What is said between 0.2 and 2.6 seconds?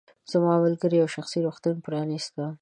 زما ملګرې یو شخصي روغتون پرانیسته.